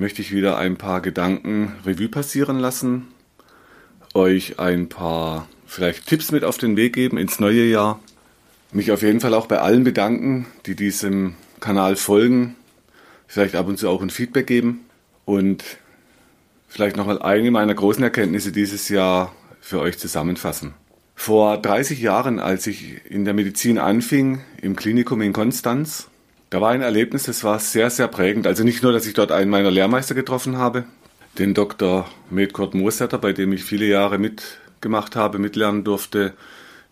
[0.00, 3.08] möchte ich wieder ein paar Gedanken Revue passieren lassen,
[4.14, 8.00] euch ein paar vielleicht Tipps mit auf den Weg geben ins neue Jahr,
[8.72, 12.56] mich auf jeden Fall auch bei allen bedanken, die diesem Kanal folgen,
[13.26, 14.86] vielleicht ab und zu auch ein Feedback geben
[15.26, 15.62] und
[16.66, 20.72] vielleicht nochmal eine meiner großen Erkenntnisse dieses Jahr für euch zusammenfassen.
[21.14, 26.08] Vor 30 Jahren, als ich in der Medizin anfing, im Klinikum in Konstanz,
[26.50, 28.46] da war ein Erlebnis, das war sehr, sehr prägend.
[28.46, 30.84] Also nicht nur, dass ich dort einen meiner Lehrmeister getroffen habe,
[31.38, 32.08] den Dr.
[32.28, 36.34] Medkurt Mosetter, bei dem ich viele Jahre mitgemacht habe, mitlernen durfte,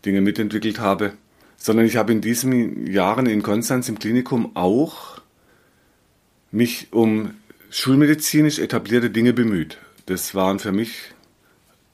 [0.04, 1.12] Dinge mitentwickelt habe,
[1.56, 5.20] sondern ich habe in diesen Jahren in Konstanz im Klinikum auch
[6.52, 7.34] mich um
[7.68, 9.78] schulmedizinisch etablierte Dinge bemüht.
[10.06, 11.12] Das waren für mich,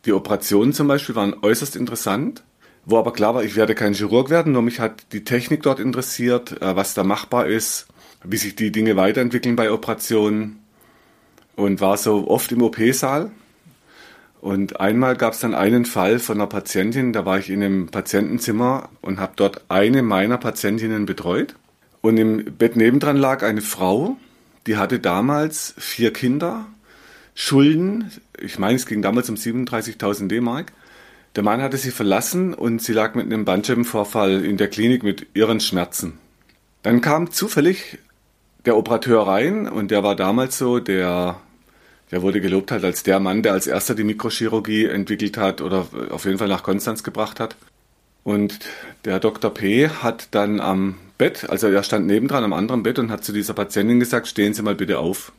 [0.05, 2.43] die Operationen zum Beispiel waren äußerst interessant
[2.87, 5.81] wo aber klar war, ich werde kein Chirurg werden, nur mich hat die Technik dort
[5.81, 7.87] interessiert, äh, was da machbar ist,
[8.25, 10.61] wie sich die Dinge weiterentwickeln bei Operationen
[11.57, 13.31] und war so oft im OP-Saal.
[14.41, 17.87] Und einmal gab es dann einen Fall von einer Patientin, da war ich in einem
[17.89, 21.55] Patientenzimmer und habe dort eine meiner Patientinnen betreut.
[22.03, 24.19] Und im Bett nebendran lag eine Frau,
[24.67, 26.67] die hatte damals vier Kinder,
[27.35, 30.73] Schulden, ich meine, es ging damals um 37.000 D-Mark
[31.37, 35.27] der Mann hatte sie verlassen und sie lag mit einem Bandscheibenvorfall in der Klinik mit
[35.35, 36.19] ihren Schmerzen.
[36.83, 37.99] Dann kam zufällig
[38.65, 41.41] der Operateur rein und der war damals so, der,
[42.11, 45.87] der wurde gelobt halt als der Mann, der als erster die Mikrochirurgie entwickelt hat oder
[46.11, 47.57] auf jeden Fall nach Konstanz gebracht hat.
[48.23, 48.61] Und
[49.05, 49.53] der Dr.
[49.53, 49.89] P.
[49.89, 53.55] hat dann am Bett, also er stand nebendran am anderen Bett und hat zu dieser
[53.55, 55.33] Patientin gesagt, stehen Sie mal bitte auf.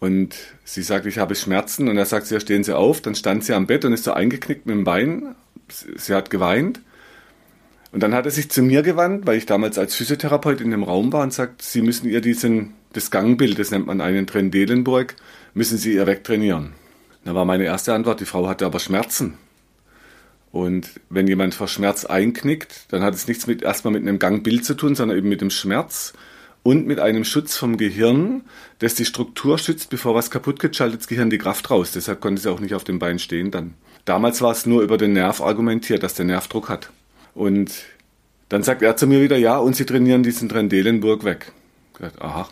[0.00, 0.34] Und
[0.64, 1.88] sie sagt, ich habe Schmerzen.
[1.88, 3.02] Und er sagt, ja, stehen Sie auf.
[3.02, 5.36] Dann stand sie am Bett und ist so eingeknickt mit dem Bein.
[5.68, 6.80] Sie hat geweint.
[7.92, 10.84] Und dann hat er sich zu mir gewandt, weil ich damals als Physiotherapeut in dem
[10.84, 15.16] Raum war und sagt, Sie müssen ihr diesen, das Gangbild, das nennt man einen Trendelenburg,
[15.54, 16.72] müssen Sie ihr wegtrainieren.
[17.24, 19.34] Da war meine erste Antwort, die Frau hatte aber Schmerzen.
[20.52, 24.64] Und wenn jemand vor Schmerz einknickt, dann hat es nichts mit, erstmal mit einem Gangbild
[24.64, 26.12] zu tun, sondern eben mit dem Schmerz
[26.62, 28.42] und mit einem Schutz vom Gehirn,
[28.78, 31.92] das die Struktur schützt, bevor was kaputt geht, schaltet das Gehirn die Kraft raus.
[31.92, 33.74] Deshalb konnte sie auch nicht auf dem Bein stehen dann.
[34.04, 36.90] Damals war es nur über den Nerv argumentiert, dass der Nerv Druck hat.
[37.34, 37.70] Und
[38.48, 41.52] dann sagt er zu mir wieder, ja, und sie trainieren diesen Trendelenburg weg.
[41.94, 42.48] Gesagt, aha,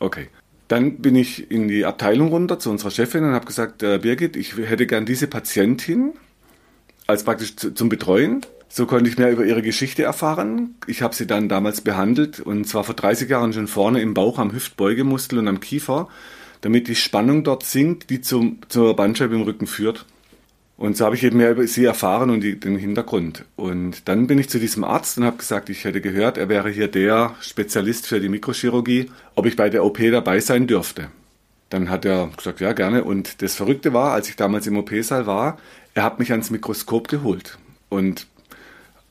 [0.00, 0.28] okay.
[0.68, 4.36] Dann bin ich in die Abteilung runter zu unserer Chefin und habe gesagt, äh, Birgit,
[4.36, 6.12] ich hätte gern diese Patientin
[7.06, 8.44] als praktisch zum Betreuen
[8.74, 10.74] so konnte ich mehr über ihre Geschichte erfahren.
[10.88, 14.36] Ich habe sie dann damals behandelt und zwar vor 30 Jahren schon vorne im Bauch
[14.40, 16.08] am Hüftbeugemuskel und am Kiefer,
[16.60, 20.06] damit die Spannung dort sinkt, die zum, zur Bandscheibe im Rücken führt.
[20.76, 23.44] Und so habe ich eben mehr über sie erfahren und die, den Hintergrund.
[23.54, 26.68] Und dann bin ich zu diesem Arzt und habe gesagt, ich hätte gehört, er wäre
[26.68, 31.10] hier der Spezialist für die Mikrochirurgie, ob ich bei der OP dabei sein dürfte.
[31.70, 33.04] Dann hat er gesagt, ja, gerne.
[33.04, 35.58] Und das Verrückte war, als ich damals im OP-Saal war,
[35.94, 37.58] er hat mich ans Mikroskop geholt.
[37.88, 38.26] Und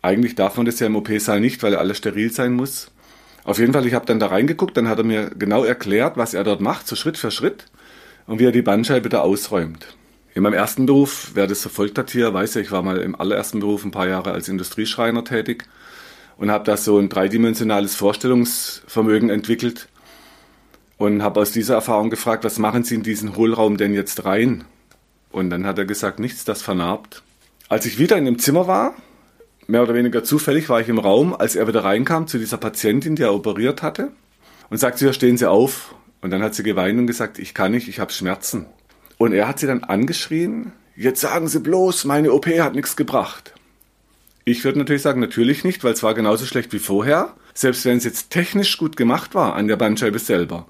[0.02, 2.92] eigentlich darf man das ja im OP-Saal nicht, weil alles steril sein muss.
[3.46, 6.34] Auf jeden Fall, ich habe dann da reingeguckt, dann hat er mir genau erklärt, was
[6.34, 7.66] er dort macht, so Schritt für Schritt
[8.26, 9.98] und wie er die Bandscheibe da ausräumt.
[10.34, 13.20] In meinem ersten Beruf, wer das verfolgt hat hier, weiß ja, ich war mal im
[13.20, 15.66] allerersten Beruf ein paar Jahre als Industrieschreiner tätig
[16.38, 19.90] und habe da so ein dreidimensionales Vorstellungsvermögen entwickelt
[20.98, 24.64] und habe aus dieser Erfahrung gefragt, was machen Sie in diesen Hohlraum denn jetzt rein?
[25.34, 27.24] Und dann hat er gesagt, nichts, das vernarbt.
[27.68, 28.94] Als ich wieder in dem Zimmer war,
[29.66, 33.16] mehr oder weniger zufällig war ich im Raum, als er wieder reinkam zu dieser Patientin,
[33.16, 34.12] die er operiert hatte,
[34.70, 35.96] und sagte, ja, stehen Sie auf.
[36.22, 38.68] Und dann hat sie geweint und gesagt, ich kann nicht, ich habe Schmerzen.
[39.18, 43.54] Und er hat sie dann angeschrien, jetzt sagen Sie bloß, meine OP hat nichts gebracht.
[44.46, 47.98] Ich würde natürlich sagen, natürlich nicht, weil es war genauso schlecht wie vorher, selbst wenn
[47.98, 50.68] es jetzt technisch gut gemacht war an der Bandscheibe selber.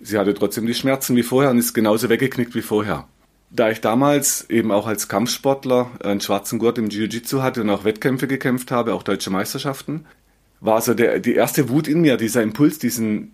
[0.00, 3.06] Sie hatte trotzdem die Schmerzen wie vorher und ist genauso weggeknickt wie vorher.
[3.56, 7.84] Da ich damals eben auch als Kampfsportler einen schwarzen Gurt im Jiu-Jitsu hatte und auch
[7.84, 10.04] Wettkämpfe gekämpft habe, auch deutsche Meisterschaften,
[10.60, 13.32] war so der, die erste Wut in mir, dieser Impuls, diesen,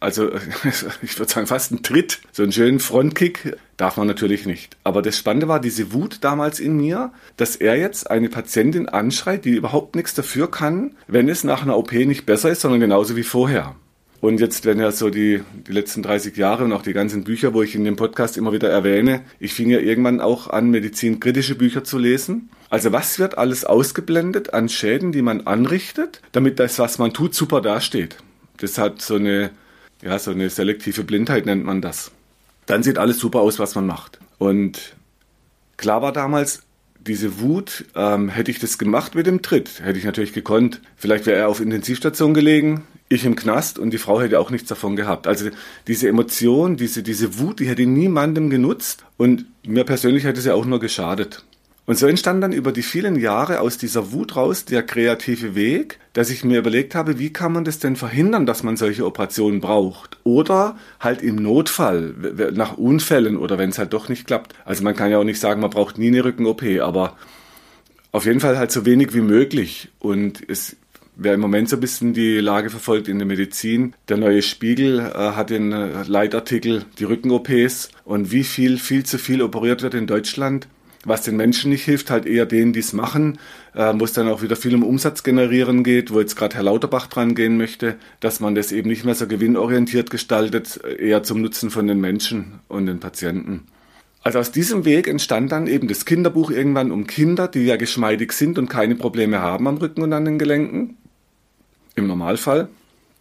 [0.00, 0.32] also
[1.02, 4.76] ich würde sagen fast ein Tritt, so einen schönen Frontkick, darf man natürlich nicht.
[4.82, 9.44] Aber das Spannende war diese Wut damals in mir, dass er jetzt eine Patientin anschreit,
[9.44, 13.14] die überhaupt nichts dafür kann, wenn es nach einer OP nicht besser ist, sondern genauso
[13.14, 13.76] wie vorher.
[14.20, 17.54] Und jetzt, wenn ja so die, die letzten 30 Jahre und auch die ganzen Bücher,
[17.54, 21.54] wo ich in dem Podcast immer wieder erwähne, ich fing ja irgendwann auch an, medizinkritische
[21.54, 22.50] Bücher zu lesen.
[22.68, 27.34] Also was wird alles ausgeblendet an Schäden, die man anrichtet, damit das, was man tut,
[27.34, 28.16] super dasteht.
[28.56, 29.50] Das hat so eine,
[30.02, 32.10] ja, so eine selektive Blindheit nennt man das.
[32.66, 34.18] Dann sieht alles super aus, was man macht.
[34.38, 34.96] Und
[35.76, 36.64] klar war damals,
[37.08, 40.80] diese Wut, ähm, hätte ich das gemacht mit dem Tritt, hätte ich natürlich gekonnt.
[40.96, 44.68] Vielleicht wäre er auf Intensivstation gelegen, ich im Knast und die Frau hätte auch nichts
[44.68, 45.26] davon gehabt.
[45.26, 45.48] Also
[45.86, 50.66] diese Emotion, diese, diese Wut, die hätte niemandem genutzt und mir persönlich hätte sie auch
[50.66, 51.44] nur geschadet.
[51.88, 55.98] Und so entstand dann über die vielen Jahre aus dieser Wut raus der kreative Weg,
[56.12, 59.62] dass ich mir überlegt habe, wie kann man das denn verhindern, dass man solche Operationen
[59.62, 60.18] braucht?
[60.22, 62.12] Oder halt im Notfall,
[62.52, 64.54] nach Unfällen oder wenn es halt doch nicht klappt.
[64.66, 67.16] Also man kann ja auch nicht sagen, man braucht nie eine Rücken-OP, aber
[68.12, 69.88] auf jeden Fall halt so wenig wie möglich.
[69.98, 70.76] Und es
[71.20, 75.00] Wer im Moment so ein bisschen die Lage verfolgt in der Medizin, der neue Spiegel
[75.00, 79.94] äh, hat den äh, Leitartikel die Rücken-OPs und wie viel, viel zu viel operiert wird
[79.94, 80.68] in Deutschland
[81.04, 83.38] was den Menschen nicht hilft, halt eher denen, die es machen,
[83.74, 86.64] äh, wo es dann auch wieder viel um Umsatz generieren geht, wo jetzt gerade Herr
[86.64, 91.40] Lauterbach dran gehen möchte, dass man das eben nicht mehr so gewinnorientiert gestaltet, eher zum
[91.40, 93.66] Nutzen von den Menschen und den Patienten.
[94.22, 98.32] Also aus diesem Weg entstand dann eben das Kinderbuch irgendwann um Kinder, die ja geschmeidig
[98.32, 100.96] sind und keine Probleme haben am Rücken und an den Gelenken.
[101.94, 102.68] Im Normalfall.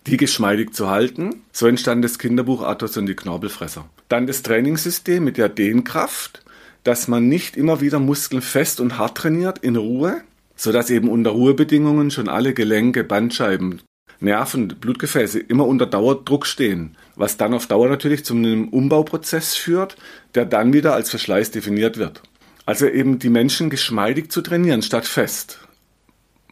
[0.07, 1.44] Die geschmeidig zu halten.
[1.51, 3.89] So entstand das Kinderbuch Athos und die Knorpelfresser.
[4.09, 6.44] Dann das Trainingssystem mit der Dehnkraft
[6.87, 10.21] dass man nicht immer wieder Muskeln fest und hart trainiert in Ruhe,
[10.55, 13.81] sodass eben unter Ruhebedingungen schon alle Gelenke, Bandscheiben,
[14.21, 19.97] Nerven, Blutgefäße immer unter Dauerdruck stehen, was dann auf Dauer natürlich zu einem Umbauprozess führt,
[20.33, 22.23] der dann wieder als Verschleiß definiert wird.
[22.65, 25.59] Also eben die Menschen geschmeidig zu trainieren statt fest.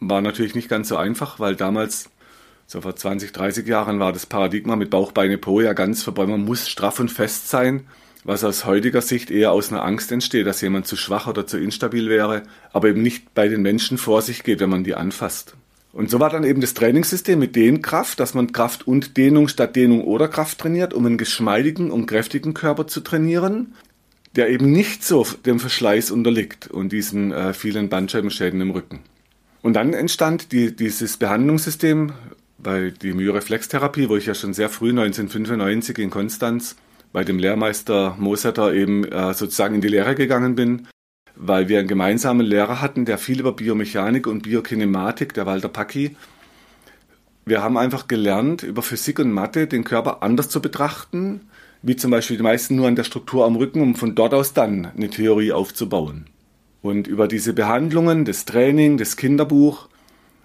[0.00, 2.10] War natürlich nicht ganz so einfach, weil damals,
[2.66, 6.26] so vor 20, 30 Jahren, war das Paradigma mit Bauch, Beine, Po ja ganz vorbei.
[6.26, 7.86] Man muss straff und fest sein
[8.26, 11.58] was aus heutiger Sicht eher aus einer Angst entsteht, dass jemand zu schwach oder zu
[11.58, 12.42] instabil wäre,
[12.72, 15.54] aber eben nicht bei den Menschen vor sich geht, wenn man die anfasst.
[15.92, 19.76] Und so war dann eben das Trainingssystem mit Dehnkraft, dass man Kraft und Dehnung statt
[19.76, 23.74] Dehnung oder Kraft trainiert, um einen geschmeidigen und kräftigen Körper zu trainieren,
[24.34, 28.98] der eben nicht so dem Verschleiß unterliegt und diesen äh, vielen Bandscheibenschäden im Rücken.
[29.62, 32.12] Und dann entstand die, dieses Behandlungssystem
[32.58, 36.76] bei die Myoreflextherapie, wo ich ja schon sehr früh 1995 in Konstanz
[37.16, 40.86] bei dem Lehrmeister Mosetter eben äh, sozusagen in die Lehre gegangen bin,
[41.34, 46.14] weil wir einen gemeinsamen Lehrer hatten, der viel über Biomechanik und Biokinematik, der Walter Packi.
[47.46, 51.48] Wir haben einfach gelernt, über Physik und Mathe den Körper anders zu betrachten,
[51.80, 54.52] wie zum Beispiel die meisten nur an der Struktur am Rücken, um von dort aus
[54.52, 56.26] dann eine Theorie aufzubauen.
[56.82, 59.88] Und über diese Behandlungen, das Training, das Kinderbuch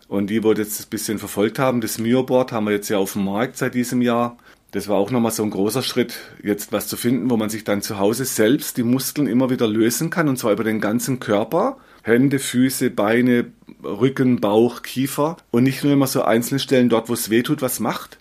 [0.07, 3.11] und die, wo jetzt ein bisschen verfolgt haben, das Myoboard haben wir jetzt ja auf
[3.11, 4.37] dem Markt seit diesem Jahr
[4.71, 7.63] das war auch nochmal so ein großer Schritt, jetzt was zu finden, wo man sich
[7.65, 11.19] dann zu Hause selbst die Muskeln immer wieder lösen kann, und zwar über den ganzen
[11.19, 11.77] Körper.
[12.03, 13.45] Hände, Füße, Beine,
[13.83, 17.61] Rücken, Bauch, Kiefer und nicht nur immer so einzelne Stellen dort, wo es weh tut,
[17.61, 18.17] was macht.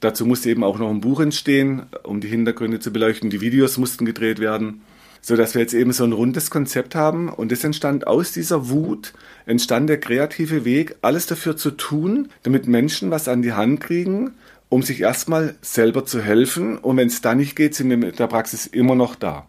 [0.00, 3.30] Dazu musste eben auch noch ein Buch entstehen, um die Hintergründe zu beleuchten.
[3.30, 4.82] Die Videos mussten gedreht werden,
[5.22, 7.30] so dass wir jetzt eben so ein rundes Konzept haben.
[7.30, 9.14] Und es entstand aus dieser Wut,
[9.46, 14.32] entstand der kreative Weg, alles dafür zu tun, damit Menschen was an die Hand kriegen,
[14.68, 16.78] um sich erstmal selber zu helfen.
[16.78, 19.46] Und wenn es da nicht geht, sind wir mit der Praxis immer noch da.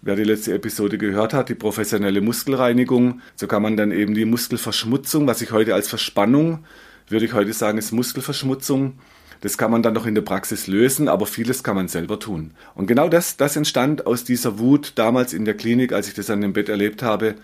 [0.00, 4.24] Wer die letzte Episode gehört hat, die professionelle Muskelreinigung, so kann man dann eben die
[4.24, 6.64] Muskelverschmutzung, was ich heute als Verspannung,
[7.08, 8.98] würde ich heute sagen, ist Muskelverschmutzung.
[9.40, 12.52] Das kann man dann noch in der Praxis lösen, aber vieles kann man selber tun.
[12.74, 16.30] Und genau das, das entstand aus dieser Wut damals in der Klinik, als ich das
[16.30, 17.36] an dem Bett erlebt habe,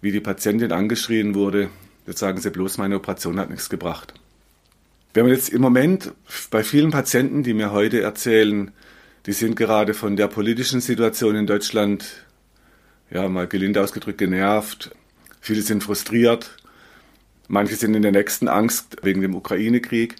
[0.00, 1.70] wie die Patientin angeschrien wurde.
[2.06, 4.14] Jetzt sagen sie bloß, meine Operation hat nichts gebracht.
[5.16, 6.12] Wir haben jetzt im Moment
[6.50, 8.70] bei vielen Patienten, die mir heute erzählen,
[9.24, 12.26] die sind gerade von der politischen Situation in Deutschland,
[13.10, 14.94] ja, mal gelinde ausgedrückt, genervt.
[15.40, 16.58] Viele sind frustriert.
[17.48, 20.16] Manche sind in der nächsten Angst wegen dem Ukraine-Krieg.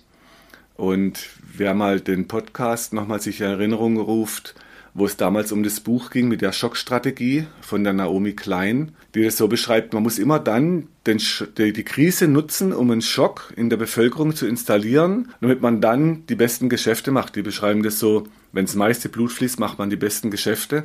[0.77, 4.55] Und wer mal den Podcast nochmal sich in Erinnerung ruft,
[4.97, 9.23] wo es damals um das Buch ging mit der Schockstrategie von der Naomi Klein, die
[9.23, 11.21] das so beschreibt, man muss immer dann den,
[11.59, 16.35] die, Krise nutzen, um einen Schock in der Bevölkerung zu installieren, damit man dann die
[16.35, 17.37] besten Geschäfte macht.
[17.37, 20.85] Die beschreiben das so, wenn das meiste Blut fließt, macht man die besten Geschäfte.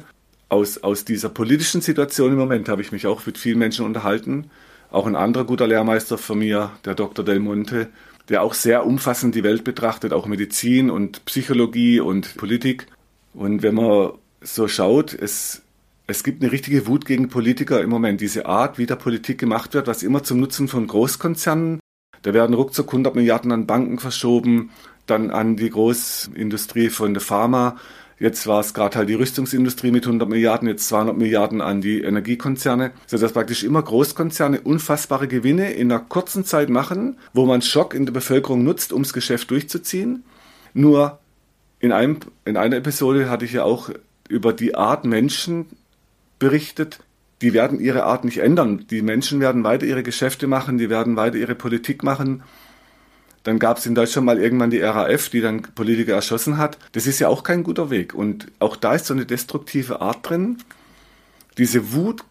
[0.49, 4.51] Aus, aus dieser politischen Situation im Moment habe ich mich auch mit vielen Menschen unterhalten.
[4.91, 7.23] Auch ein anderer guter Lehrmeister von mir, der Dr.
[7.23, 7.87] Del Monte,
[8.27, 12.87] der auch sehr umfassend die Welt betrachtet, auch Medizin und Psychologie und Politik.
[13.33, 14.11] Und wenn man
[14.41, 15.61] so schaut, es,
[16.07, 18.21] es gibt eine richtige Wut gegen Politiker im Moment.
[18.21, 21.79] Diese Art, wie da Politik gemacht wird, was immer zum Nutzen von Großkonzernen
[22.21, 24.71] Da werden ruckzuck 100 Milliarden an Banken verschoben,
[25.07, 27.77] dann an die Großindustrie von der Pharma.
[28.19, 32.01] Jetzt war es gerade halt die Rüstungsindustrie mit 100 Milliarden, jetzt 200 Milliarden an die
[32.01, 37.95] Energiekonzerne, sodass praktisch immer Großkonzerne unfassbare Gewinne in einer kurzen Zeit machen, wo man Schock
[37.95, 40.23] in der Bevölkerung nutzt, ums Geschäft durchzuziehen.
[40.75, 41.17] Nur
[41.81, 43.89] in, einem, in einer Episode hatte ich ja auch
[44.29, 45.65] über die Art Menschen
[46.39, 46.99] berichtet,
[47.41, 48.85] die werden ihre Art nicht ändern.
[48.89, 52.43] Die Menschen werden weiter ihre Geschäfte machen, die werden weiter ihre Politik machen.
[53.43, 56.77] Dann gab es in Deutschland mal irgendwann die RAF, die dann Politiker erschossen hat.
[56.91, 58.13] Das ist ja auch kein guter Weg.
[58.13, 60.57] Und auch da ist so eine destruktive Art drin.
[61.57, 62.23] Diese Wut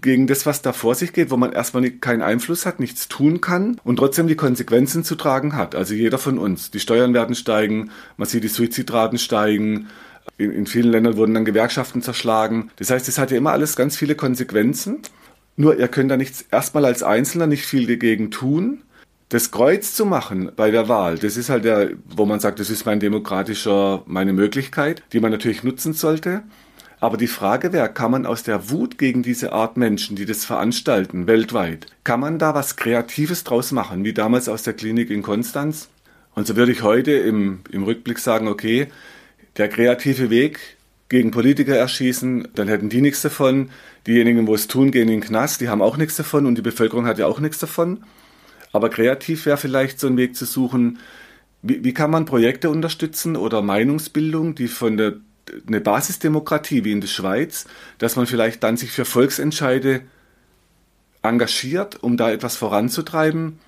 [0.00, 3.40] gegen das, was da vor sich geht, wo man erstmal keinen Einfluss hat, nichts tun
[3.40, 5.74] kann und trotzdem die Konsequenzen zu tragen hat.
[5.74, 6.70] Also jeder von uns.
[6.70, 9.88] Die Steuern werden steigen, man sieht die Suizidraten steigen,
[10.38, 12.70] in, in vielen Ländern wurden dann Gewerkschaften zerschlagen.
[12.76, 14.98] Das heißt, es hat ja immer alles ganz viele Konsequenzen.
[15.56, 18.82] Nur ihr könnt da nichts erstmal als Einzelner nicht viel dagegen tun.
[19.28, 22.70] Das Kreuz zu machen bei der Wahl, das ist halt der, wo man sagt, das
[22.70, 26.44] ist mein demokratischer, meine Möglichkeit, die man natürlich nutzen sollte.
[26.98, 30.44] Aber die Frage wäre, kann man aus der Wut gegen diese Art Menschen, die das
[30.44, 35.22] veranstalten, weltweit, kann man da was Kreatives draus machen, wie damals aus der Klinik in
[35.22, 35.88] Konstanz?
[36.34, 38.88] Und so würde ich heute im, im Rückblick sagen, okay,
[39.56, 40.58] der kreative Weg
[41.08, 43.70] gegen Politiker erschießen, dann hätten die nichts davon.
[44.06, 46.62] Diejenigen, wo es tun, gehen in den Knast, die haben auch nichts davon und die
[46.62, 48.04] Bevölkerung hat ja auch nichts davon.
[48.72, 50.98] Aber kreativ wäre vielleicht so ein Weg zu suchen,
[51.62, 55.14] wie, wie kann man Projekte unterstützen oder Meinungsbildung, die von der
[55.66, 57.66] eine Basisdemokratie wie in der Schweiz,
[57.98, 60.02] dass man vielleicht dann sich für Volksentscheide
[61.22, 63.58] engagiert, um da etwas voranzutreiben,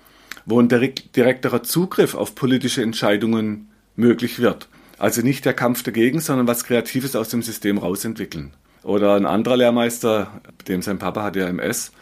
[0.46, 4.68] wo ein direkt, direkterer Zugriff auf politische Entscheidungen möglich wird.
[4.98, 8.52] Also nicht der Kampf dagegen, sondern was Kreatives aus dem System rausentwickeln.
[8.82, 11.92] Oder ein anderer Lehrmeister, dem sein Papa hatte ja MS,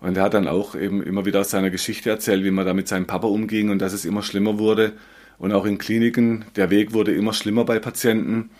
[0.00, 2.72] und er hat dann auch eben immer wieder aus seiner Geschichte erzählt, wie man da
[2.72, 4.92] mit seinem Papa umging und dass es immer schlimmer wurde.
[5.38, 8.50] Und auch in Kliniken, der Weg wurde immer schlimmer bei Patienten.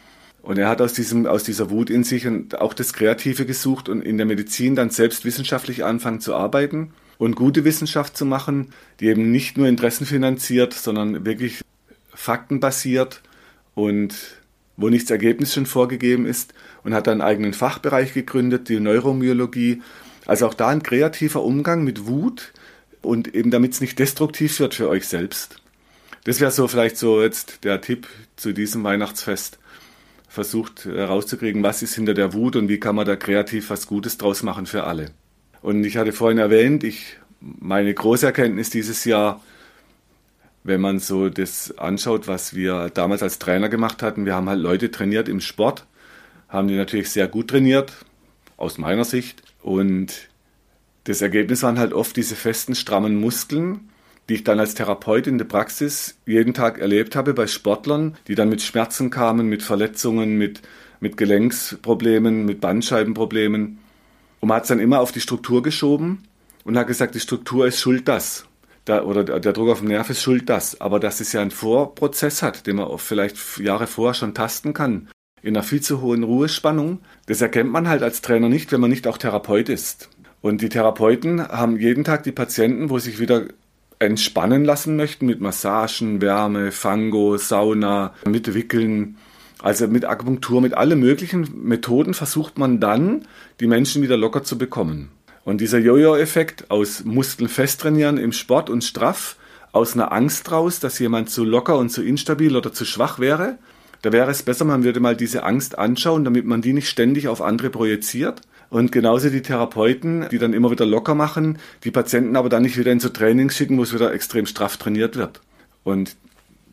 [0.43, 3.89] Und er hat aus, diesem, aus dieser Wut in sich und auch das Kreative gesucht
[3.89, 8.73] und in der Medizin dann selbst wissenschaftlich anfangen zu arbeiten und gute Wissenschaft zu machen,
[9.01, 11.63] die eben nicht nur Interessen finanziert, sondern wirklich
[12.15, 13.21] faktenbasiert
[13.75, 14.15] und
[14.79, 16.55] wo nichts Ergebnis schon vorgegeben ist
[16.85, 19.83] und hat dann einen eigenen Fachbereich gegründet, die Neuromyologie.
[20.27, 22.53] Also auch da ein kreativer Umgang mit Wut
[23.03, 25.57] und eben damit es nicht destruktiv wird für euch selbst.
[26.25, 28.07] Das wäre so vielleicht so jetzt der Tipp
[28.37, 29.59] zu diesem Weihnachtsfest.
[30.31, 34.17] Versucht herauszukriegen, was ist hinter der Wut und wie kann man da kreativ was Gutes
[34.17, 35.11] draus machen für alle.
[35.61, 39.43] Und ich hatte vorhin erwähnt, ich, meine große Erkenntnis dieses Jahr,
[40.63, 44.61] wenn man so das anschaut, was wir damals als Trainer gemacht hatten, wir haben halt
[44.61, 45.85] Leute trainiert im Sport,
[46.49, 47.93] haben die natürlich sehr gut trainiert,
[48.57, 49.43] aus meiner Sicht.
[49.63, 50.29] Und
[51.05, 53.91] das Ergebnis waren halt oft diese festen, strammen Muskeln,
[54.31, 58.37] die ich dann als Therapeut in der Praxis jeden Tag erlebt habe bei Sportlern, die
[58.37, 60.63] dann mit Schmerzen kamen, mit Verletzungen, mit,
[61.01, 63.81] mit Gelenksproblemen, mit Bandscheibenproblemen.
[64.39, 66.23] Und man hat es dann immer auf die Struktur geschoben
[66.63, 68.47] und hat gesagt, die Struktur ist schuld das
[68.85, 70.81] da, oder der Druck auf den Nerv ist schuld das.
[70.81, 75.09] Aber dass es ja einen Vorprozess hat, den man vielleicht Jahre vorher schon tasten kann,
[75.43, 78.91] in einer viel zu hohen Ruhespannung, das erkennt man halt als Trainer nicht, wenn man
[78.91, 80.09] nicht auch Therapeut ist.
[80.41, 83.49] Und die Therapeuten haben jeden Tag die Patienten, wo sich wieder
[84.01, 89.17] entspannen lassen möchten mit Massagen, Wärme, Fango, Sauna, mit Wickeln,
[89.63, 93.27] also mit Akupunktur, mit allen möglichen Methoden versucht man dann,
[93.61, 95.11] die Menschen wieder locker zu bekommen.
[95.45, 99.37] Und dieser Jojo-Effekt aus Muskeln festtrainieren im Sport und straff,
[99.73, 103.59] aus einer Angst raus, dass jemand zu locker und zu instabil oder zu schwach wäre,
[104.03, 107.29] da wäre es besser, man würde mal diese Angst anschauen, damit man die nicht ständig
[107.29, 108.41] auf andere projiziert.
[108.71, 112.79] Und genauso die Therapeuten, die dann immer wieder locker machen, die Patienten aber dann nicht
[112.79, 115.41] wieder in so Trainings schicken, wo es wieder extrem straff trainiert wird.
[115.83, 116.17] Und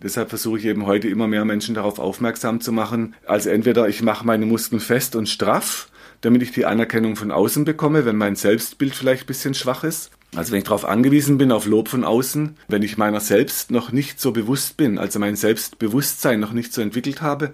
[0.02, 3.16] deshalb versuche ich eben heute immer mehr Menschen darauf aufmerksam zu machen.
[3.26, 5.90] Also entweder ich mache meine Muskeln fest und straff
[6.22, 10.12] damit ich die Anerkennung von außen bekomme, wenn mein Selbstbild vielleicht ein bisschen schwach ist.
[10.36, 13.92] Also wenn ich darauf angewiesen bin, auf Lob von außen, wenn ich meiner selbst noch
[13.92, 17.54] nicht so bewusst bin, also mein Selbstbewusstsein noch nicht so entwickelt habe,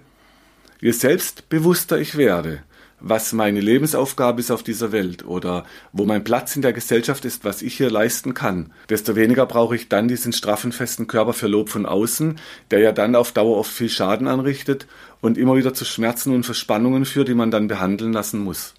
[0.80, 2.62] je selbstbewusster ich werde,
[3.00, 7.44] was meine Lebensaufgabe ist auf dieser Welt oder wo mein Platz in der Gesellschaft ist,
[7.44, 11.48] was ich hier leisten kann, desto weniger brauche ich dann diesen straffen, festen Körper für
[11.48, 12.38] Lob von außen,
[12.70, 14.86] der ja dann auf Dauer oft viel Schaden anrichtet
[15.20, 18.74] und immer wieder zu Schmerzen und Verspannungen führt, die man dann behandeln lassen muss.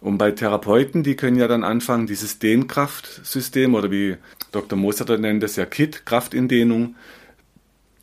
[0.00, 4.16] Und bei Therapeuten, die können ja dann anfangen, dieses Dehnkraftsystem oder wie
[4.50, 4.76] Dr.
[4.76, 6.96] Moser nennt es ja KIT, Kraftindehnung,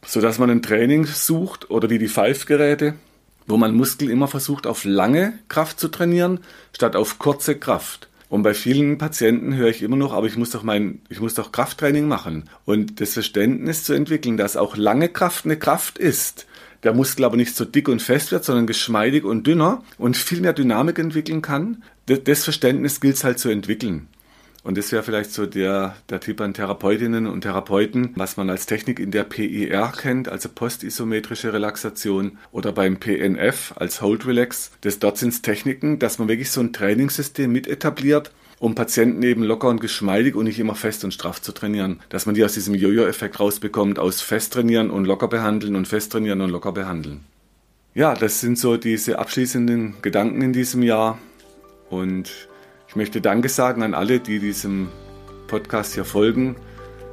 [0.05, 2.95] sodass man ein Training sucht oder wie die Pfeifgeräte,
[3.49, 6.39] wo man Muskel immer versucht, auf lange Kraft zu trainieren,
[6.73, 8.07] statt auf kurze Kraft.
[8.29, 11.33] Und bei vielen Patienten höre ich immer noch, aber ich muss doch mein, ich muss
[11.33, 12.47] doch Krafttraining machen.
[12.63, 16.45] Und das Verständnis zu entwickeln, dass auch lange Kraft eine Kraft ist,
[16.83, 20.41] der Muskel aber nicht so dick und fest wird, sondern geschmeidig und dünner und viel
[20.41, 24.07] mehr Dynamik entwickeln kann, das Verständnis gilt es halt zu entwickeln.
[24.63, 28.65] Und das wäre vielleicht so der, der Tipp an Therapeutinnen und Therapeuten, was man als
[28.65, 34.71] Technik in der PIR kennt, also postisometrische Relaxation oder beim PNF als Hold Relax.
[34.81, 39.23] Das dort sind es Techniken, dass man wirklich so ein Trainingssystem mit etabliert, um Patienten
[39.23, 42.01] eben locker und geschmeidig und nicht immer fest und straff zu trainieren.
[42.09, 46.11] Dass man die aus diesem Jojo-Effekt rausbekommt, aus fest trainieren und locker behandeln und fest
[46.11, 47.21] trainieren und locker behandeln.
[47.95, 51.17] Ja, das sind so diese abschließenden Gedanken in diesem Jahr.
[51.89, 52.48] Und
[52.89, 54.89] ich möchte Danke sagen an alle, die diesem
[55.45, 56.55] Podcast hier folgen,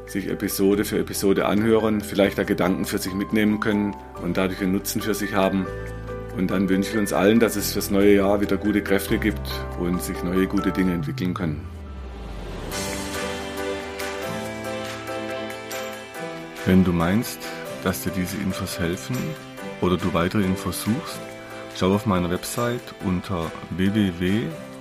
[0.06, 4.72] sich Episode für Episode anhören, vielleicht da Gedanken für sich mitnehmen können und dadurch einen
[4.72, 5.66] Nutzen für sich haben.
[6.34, 9.50] Und dann wünsche ich uns allen, dass es fürs neue Jahr wieder gute Kräfte gibt
[9.78, 11.60] und sich neue gute Dinge entwickeln können.
[16.64, 17.38] Wenn du meinst,
[17.84, 19.16] dass dir diese Infos helfen
[19.82, 21.20] oder du weitere Infos suchst,
[21.78, 23.52] schau auf meiner Website unter